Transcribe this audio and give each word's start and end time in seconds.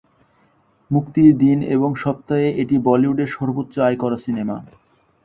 মুক্তির 0.91 1.29
দিন 1.37 1.57
এবং 1.75 1.89
সপ্তাহে 1.95 2.47
এটি 2.61 2.75
বলিউডের 2.87 3.29
সর্বোচ্চ 3.31 3.75
আয় 3.79 3.97
করা 3.97 4.17
সিনেমা। 4.17 4.57